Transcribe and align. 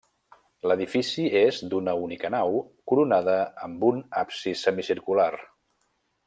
L'edifici 0.69 1.25
és 1.41 1.59
d'una 1.73 1.93
única 2.05 2.31
nau 2.37 2.57
coronada 2.93 3.37
amb 3.67 3.87
un 3.93 4.01
absis 4.23 4.65
semicircular. 4.69 5.29